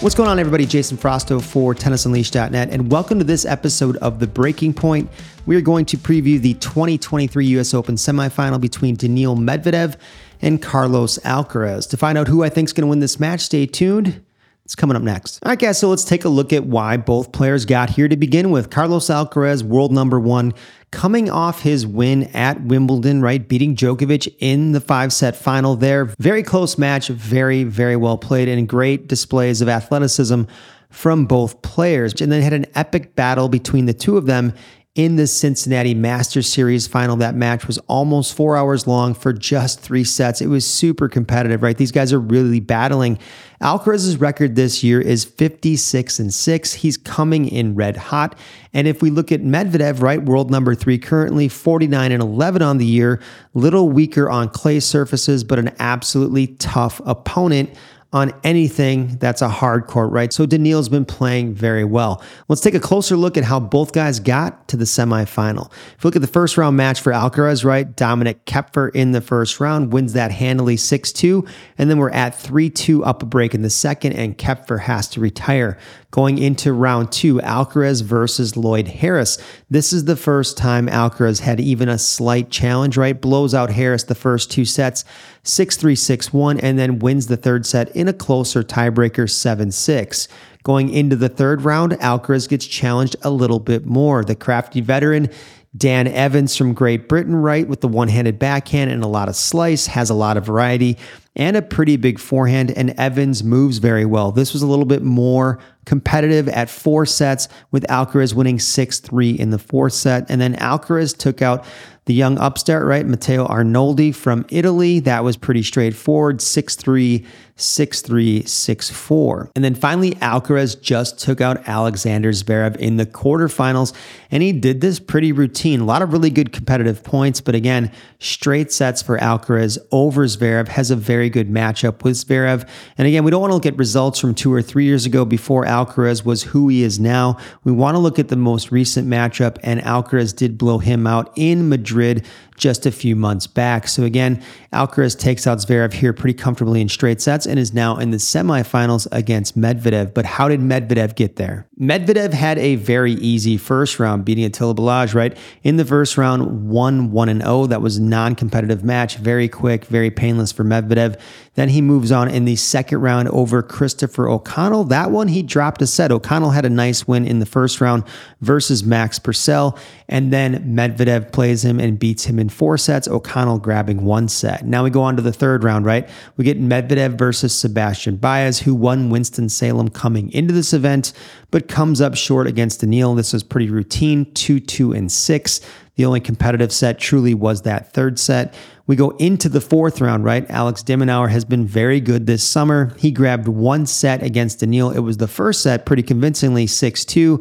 [0.00, 0.64] What's going on, everybody?
[0.64, 5.10] Jason Frausto for TennisUnleashed.net, and welcome to this episode of The Breaking Point.
[5.44, 9.96] We are going to preview the 2023 US Open semifinal between Daniil Medvedev
[10.40, 11.86] and Carlos Alcaraz.
[11.90, 14.24] To find out who I think is going to win this match, stay tuned.
[14.70, 15.40] It's coming up next.
[15.44, 18.16] All right, guys, so let's take a look at why both players got here to
[18.16, 18.70] begin with.
[18.70, 20.54] Carlos Alcaraz, world number one,
[20.92, 23.48] coming off his win at Wimbledon, right?
[23.48, 26.04] Beating Djokovic in the five set final there.
[26.20, 30.42] Very close match, very, very well played, and great displays of athleticism
[30.88, 32.20] from both players.
[32.20, 34.54] And then had an epic battle between the two of them
[35.00, 37.16] in the Cincinnati Masters Series final.
[37.16, 40.42] That match was almost four hours long for just three sets.
[40.42, 41.74] It was super competitive, right?
[41.74, 43.18] These guys are really battling.
[43.62, 46.74] Alcaraz's record this year is 56 and 6.
[46.74, 48.36] He's coming in red hot.
[48.74, 52.76] And if we look at Medvedev, right, world number three, currently 49 and 11 on
[52.76, 53.22] the year,
[53.54, 57.70] little weaker on clay surfaces, but an absolutely tough opponent
[58.12, 60.32] on anything that's a hard court, right?
[60.32, 62.22] So Daniil's been playing very well.
[62.48, 65.70] Let's take a closer look at how both guys got to the semifinal.
[65.96, 67.96] If you look at the first round match for Alcaraz, right?
[67.96, 71.46] Dominik Koepfer in the first round wins that handily 6 2.
[71.78, 75.06] And then we're at 3 2 up a break in the second, and Koepfer has
[75.10, 75.78] to retire.
[76.10, 79.38] Going into round two, Alcaraz versus Lloyd Harris.
[79.70, 83.18] This is the first time Alcaraz had even a slight challenge, right?
[83.20, 85.04] Blows out Harris the first two sets,
[85.44, 89.70] 6 3 6 1, and then wins the third set in a closer tiebreaker 7
[89.70, 90.28] 6.
[90.62, 94.24] Going into the third round, Alcaraz gets challenged a little bit more.
[94.24, 95.30] The crafty veteran
[95.76, 99.36] Dan Evans from Great Britain, right, with the one handed backhand and a lot of
[99.36, 100.98] slice, has a lot of variety
[101.36, 102.72] and a pretty big forehand.
[102.72, 104.32] And Evans moves very well.
[104.32, 109.30] This was a little bit more competitive at four sets, with Alcaraz winning 6 3
[109.30, 110.30] in the fourth set.
[110.30, 111.64] And then Alcaraz took out
[112.06, 113.06] the young upstart, right?
[113.06, 115.00] Matteo Arnaldi from Italy.
[115.00, 119.50] That was pretty straightforward 6 3, 6 3, 6 4.
[119.54, 123.94] And then finally, Alcaraz just took out Alexander Zverev in the quarterfinals,
[124.30, 125.80] and he did this pretty routine.
[125.80, 130.68] A lot of really good competitive points, but again, straight sets for Alcaraz over Zverev
[130.68, 132.68] has a very good matchup with Zverev.
[132.98, 135.24] And again, we don't want to look at results from two or three years ago
[135.24, 137.38] before Alcaraz was who he is now.
[137.64, 141.32] We want to look at the most recent matchup, and Alcaraz did blow him out
[141.36, 142.26] in Madrid
[142.60, 143.88] just a few months back.
[143.88, 147.96] So again, Alcaraz takes out Zverev here pretty comfortably in straight sets and is now
[147.96, 150.14] in the semifinals against Medvedev.
[150.14, 151.66] But how did Medvedev get there?
[151.80, 155.36] Medvedev had a very easy first round, beating Attila Balazs, right?
[155.62, 157.66] In the first round, 1 1 and 0.
[157.66, 161.18] That was non competitive match, very quick, very painless for Medvedev.
[161.54, 164.84] Then he moves on in the second round over Christopher O'Connell.
[164.84, 166.12] That one, he dropped a set.
[166.12, 168.04] O'Connell had a nice win in the first round
[168.40, 169.78] versus Max Purcell.
[170.08, 174.66] And then Medvedev plays him and beats him in four sets, O'Connell grabbing one set.
[174.66, 176.08] Now we go on to the third round, right?
[176.36, 181.12] We get Medvedev versus Sebastian Baez, who won Winston-Salem coming into this event,
[181.50, 183.14] but comes up short against Daniil.
[183.14, 185.60] This was pretty routine 2 2 and 6.
[185.96, 188.54] The only competitive set truly was that third set.
[188.86, 190.48] We go into the fourth round, right?
[190.50, 192.92] Alex de Minaur has been very good this summer.
[192.98, 194.90] He grabbed one set against Daniil.
[194.90, 197.40] It was the first set pretty convincingly 6 2.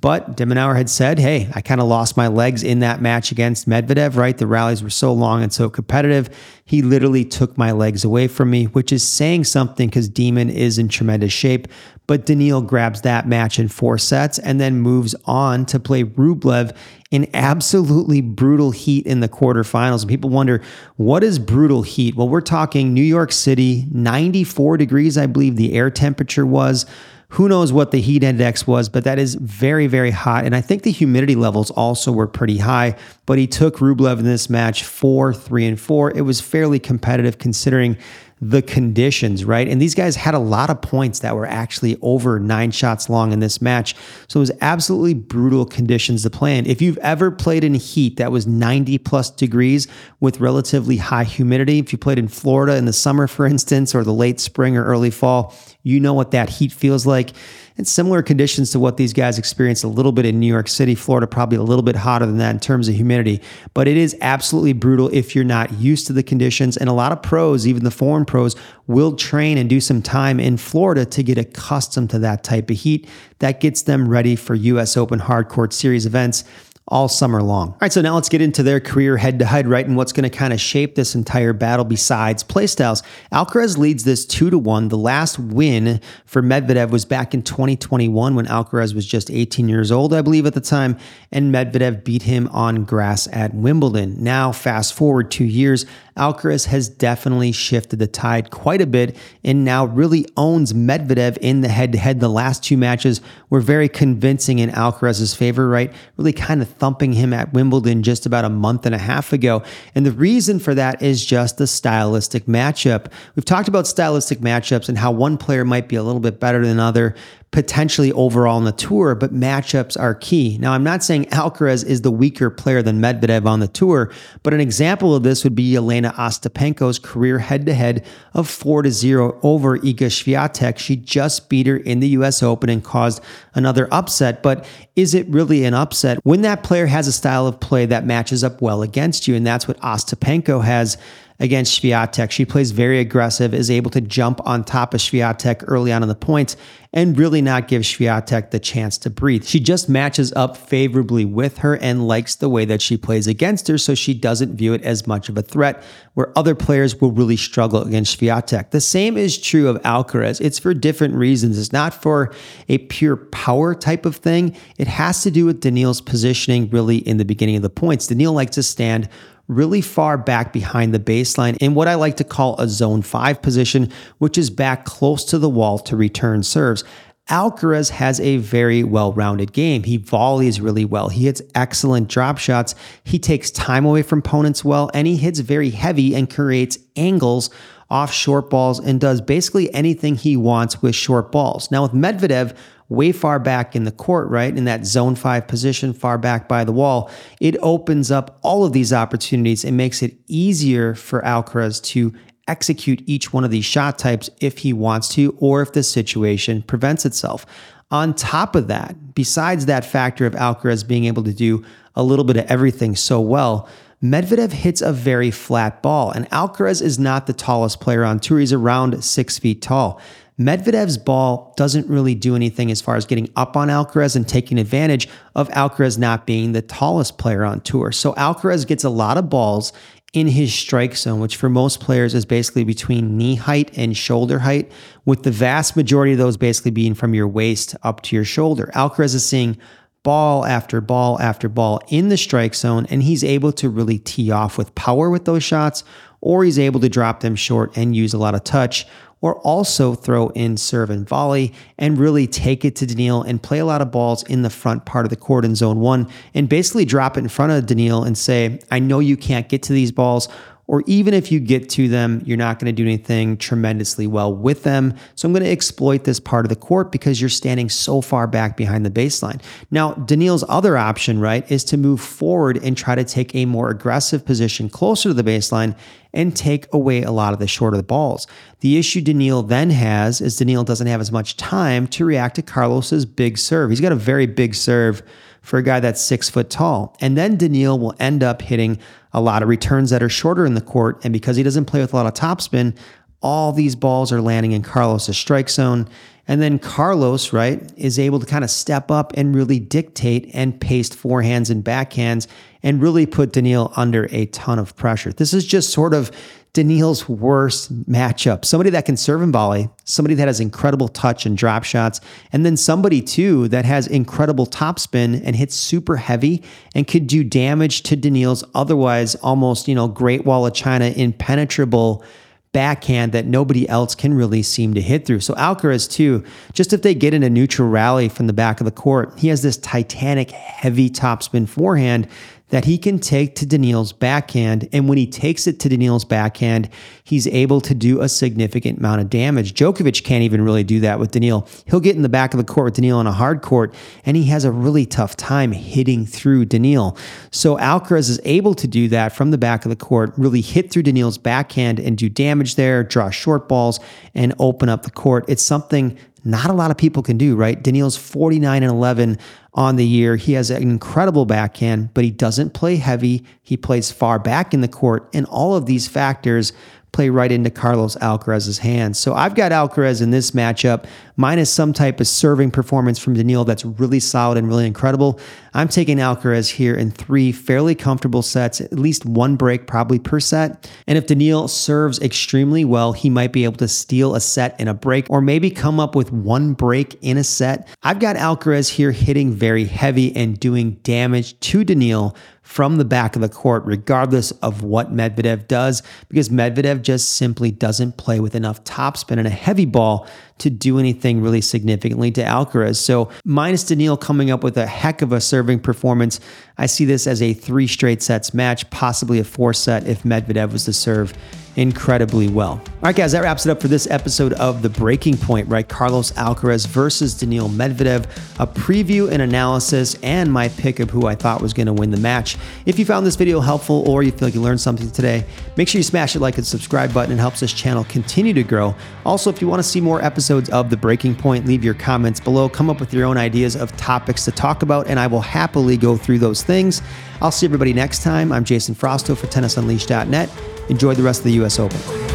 [0.00, 3.32] But de Minaur had said, hey, I kind of lost my legs in that match
[3.32, 4.36] against Medvedev, right?
[4.36, 6.30] The rallies were so long and so competitive.
[6.64, 10.78] He literally took my legs away from me, which is saying something because Demon is
[10.78, 11.68] in tremendous shape.
[12.06, 16.74] But Daniil grabs that match in four sets and then moves on to play Rublev
[17.10, 20.02] in absolutely brutal heat in the quarterfinals.
[20.02, 20.62] And people wonder,
[20.96, 22.16] what is brutal heat?
[22.16, 26.86] Well, we're talking New York City, 94 degrees, I believe the air temperature was.
[27.30, 30.44] Who knows what the heat index was, but that is very, very hot.
[30.44, 32.96] And I think the humidity levels also were pretty high.
[33.24, 36.10] But he took Rublev in this match four, three, and four.
[36.10, 37.96] It was fairly competitive considering
[38.42, 39.68] the conditions, right?
[39.68, 43.32] And these guys had a lot of points that were actually over nine shots long
[43.32, 43.94] in this match.
[44.28, 46.66] So it was absolutely brutal conditions to play in.
[46.66, 49.88] If you've ever played in heat that was 90 plus degrees
[50.20, 54.04] with relatively high humidity, if you played in Florida in the summer, for instance, or
[54.04, 57.30] the late spring or early fall, you know what that heat feels like.
[57.76, 60.94] And similar conditions to what these guys experienced a little bit in New York City,
[60.94, 63.40] Florida, probably a little bit hotter than that in terms of humidity.
[63.72, 66.76] But it is absolutely brutal if you're not used to the conditions.
[66.76, 68.54] And a lot of pros, even the foreign pros,
[68.86, 72.76] will train and do some time in Florida to get accustomed to that type of
[72.76, 73.08] heat.
[73.38, 76.44] That gets them ready for US Open Hard Court Series events
[76.90, 77.68] all summer long.
[77.68, 79.86] All right, so now let's get into their career head to head, right?
[79.86, 83.02] And what's going to kind of shape this entire battle besides playstyles.
[83.32, 84.88] Alcaraz leads this two to one.
[84.88, 89.92] The last win for Medvedev was back in 2021 when Alcaraz was just 18 years
[89.92, 90.98] old, I believe, at the time,
[91.30, 94.22] and Medvedev beat him on grass at Wimbledon.
[94.22, 95.86] Now, fast forward two years,
[96.20, 101.62] Alcaraz has definitely shifted the tide quite a bit and now really owns Medvedev in
[101.62, 102.20] the head to head.
[102.20, 105.90] The last two matches were very convincing in Alcaraz's favor, right?
[106.18, 109.62] Really kind of thumping him at Wimbledon just about a month and a half ago.
[109.94, 113.06] And the reason for that is just the stylistic matchup.
[113.34, 116.60] We've talked about stylistic matchups and how one player might be a little bit better
[116.60, 117.14] than another
[117.50, 120.56] potentially overall on the tour, but matchups are key.
[120.58, 124.12] Now, I'm not saying Alcaraz is the weaker player than Medvedev on the tour,
[124.42, 128.04] but an example of this would be Elena Ostapenko's career head to head
[128.34, 130.78] of 4 to 0 over Iga Swiatek.
[130.78, 133.22] She just beat her in the US Open and caused
[133.54, 134.66] another upset, but
[134.96, 138.44] is it really an upset when that player has a style of play that matches
[138.44, 139.34] up well against you?
[139.34, 140.96] And that's what Ostapenko has
[141.40, 142.30] against Swiatek.
[142.30, 146.08] She plays very aggressive, is able to jump on top of Swiatek early on in
[146.08, 146.56] the points,
[146.92, 149.44] and really not give Swiatek the chance to breathe.
[149.44, 153.68] She just matches up favorably with her and likes the way that she plays against
[153.68, 155.82] her, so she doesn't view it as much of a threat,
[156.14, 158.70] where other players will really struggle against Swiatek.
[158.70, 160.40] The same is true of Alcaraz.
[160.40, 161.58] It's for different reasons.
[161.58, 162.34] It's not for
[162.68, 164.54] a pure power type of thing.
[164.76, 168.08] It has to do with Daniil's positioning really in the beginning of the points.
[168.08, 169.08] Daniil likes to stand
[169.50, 173.42] really far back behind the baseline in what I like to call a zone five
[173.42, 176.84] position, which is back close to the wall to return serves.
[177.28, 179.84] Alcaraz has a very well rounded game.
[179.84, 181.08] He volleys really well.
[181.08, 182.74] He hits excellent drop shots.
[183.04, 187.50] He takes time away from opponents well, and he hits very heavy and creates angles
[187.88, 191.70] off short balls and does basically anything he wants with short balls.
[191.70, 192.56] Now, with Medvedev,
[192.90, 194.54] way far back in the court, right?
[194.54, 197.10] In that zone five position, far back by the wall,
[197.40, 202.12] it opens up all of these opportunities and makes it easier for Alcaraz to
[202.48, 206.62] execute each one of these shot types if he wants to or if the situation
[206.62, 207.46] prevents itself.
[207.92, 211.64] On top of that, besides that factor of Alcaraz being able to do
[211.94, 213.68] a little bit of everything so well,
[214.02, 218.40] Medvedev hits a very flat ball, and Alcaraz is not the tallest player on tour.
[218.40, 220.00] He's around six feet tall.
[220.40, 224.58] Medvedev's ball doesn't really do anything as far as getting up on Alcaraz and taking
[224.58, 227.92] advantage of Alcaraz not being the tallest player on tour.
[227.92, 229.74] So Alcaraz gets a lot of balls
[230.14, 234.38] in his strike zone, which for most players is basically between knee height and shoulder
[234.38, 234.72] height,
[235.04, 238.70] with the vast majority of those basically being from your waist up to your shoulder.
[238.74, 239.58] Alcaraz is seeing
[240.02, 244.30] ball after ball after ball in the strike zone, and he's able to really tee
[244.30, 245.84] off with power with those shots,
[246.20, 248.86] or he's able to drop them short and use a lot of touch,
[249.22, 253.58] or also throw in serve and volley and really take it to Daniil and play
[253.58, 256.48] a lot of balls in the front part of the court in zone one and
[256.48, 259.72] basically drop it in front of Daniil and say, I know you can't get to
[259.72, 260.28] these balls
[260.70, 264.32] or even if you get to them, you're not going to do anything tremendously well
[264.32, 264.94] with them.
[265.16, 268.28] So I'm going to exploit this part of the court because you're standing so far
[268.28, 269.42] back behind the baseline.
[269.72, 273.68] Now, Daniil's other option, right, is to move forward and try to take a more
[273.68, 275.76] aggressive position closer to the baseline
[276.12, 278.28] and take away a lot of the shorter balls.
[278.60, 282.42] The issue Daniil then has is Daniil doesn't have as much time to react to
[282.42, 283.70] Carlos's big serve.
[283.70, 285.02] He's got a very big serve
[285.42, 286.96] for a guy that's six foot tall.
[287.00, 288.78] And then Daniil will end up hitting
[289.12, 291.00] a lot of returns that are shorter in the court.
[291.04, 292.76] And because he doesn't play with a lot of topspin,
[293.22, 295.88] all these balls are landing in Carlos's strike zone.
[296.28, 300.58] And then Carlos, right, is able to kind of step up and really dictate and
[300.60, 302.28] paste forehands and backhands
[302.62, 305.12] and really put Daniil under a ton of pressure.
[305.12, 306.12] This is just sort of
[306.52, 308.44] Daniil's worst matchup.
[308.44, 312.00] Somebody that can serve and volley, somebody that has incredible touch and drop shots,
[312.32, 316.42] and then somebody too that has incredible topspin and hits super heavy
[316.74, 322.04] and could do damage to Daniil's otherwise almost, you know, Great Wall of China impenetrable
[322.52, 325.20] backhand that nobody else can really seem to hit through.
[325.20, 328.64] So Alcaraz too, just if they get in a neutral rally from the back of
[328.64, 332.08] the court, he has this titanic heavy topspin forehand
[332.50, 334.68] that he can take to Daniil's backhand.
[334.72, 336.68] And when he takes it to Daniil's backhand,
[337.02, 339.54] he's able to do a significant amount of damage.
[339.54, 341.48] Djokovic can't even really do that with Daniil.
[341.66, 344.16] He'll get in the back of the court with Daniil on a hard court, and
[344.16, 346.96] he has a really tough time hitting through Daniil.
[347.30, 350.70] So Alcaraz is able to do that from the back of the court, really hit
[350.70, 353.80] through Daniil's backhand and do damage there, draw short balls,
[354.14, 355.24] and open up the court.
[355.28, 357.60] It's something not a lot of people can do, right?
[357.62, 359.18] Daniil's 49 and 11
[359.54, 360.16] on the year.
[360.16, 363.24] He has an incredible backhand, but he doesn't play heavy.
[363.42, 365.08] He plays far back in the court.
[365.12, 366.52] And all of these factors
[366.92, 368.98] play right into Carlos Alcaraz's hands.
[368.98, 373.44] So I've got Alcaraz in this matchup, minus some type of serving performance from Daniil
[373.44, 375.20] that's really solid and really incredible.
[375.54, 380.20] I'm taking Alcaraz here in three fairly comfortable sets, at least one break probably per
[380.20, 380.70] set.
[380.86, 384.68] And if Daniil serves extremely well, he might be able to steal a set in
[384.68, 387.68] a break or maybe come up with one break in a set.
[387.82, 393.14] I've got Alcaraz here hitting very heavy and doing damage to Daniil from the back
[393.14, 398.34] of the court, regardless of what Medvedev does, because Medvedev just simply doesn't play with
[398.34, 400.06] enough topspin and a heavy ball
[400.40, 402.76] to do anything really significantly to Alcaraz.
[402.76, 406.20] So, minus Daniil coming up with a heck of a serving performance,
[406.58, 410.52] I see this as a three straight sets match, possibly a four set if Medvedev
[410.52, 411.14] was to serve
[411.56, 412.52] incredibly well.
[412.52, 415.68] All right, guys, that wraps it up for this episode of The Breaking Point, right?
[415.68, 418.04] Carlos Alcaraz versus Daniil Medvedev,
[418.38, 421.90] a preview and analysis, and my pick of who I thought was going to win
[421.90, 422.36] the match.
[422.66, 425.24] If you found this video helpful or you feel like you learned something today,
[425.56, 427.12] make sure you smash the like and subscribe button.
[427.12, 428.74] It helps this channel continue to grow.
[429.04, 432.20] Also, if you want to see more episodes of The Breaking Point, leave your comments
[432.20, 432.48] below.
[432.48, 435.76] Come up with your own ideas of topics to talk about, and I will happily
[435.76, 436.82] go through those things.
[437.20, 438.32] I'll see everybody next time.
[438.32, 440.30] I'm Jason Frausto for TennisUnleashed.net.
[440.68, 441.58] Enjoy the rest of the U.S.
[441.58, 442.09] Open.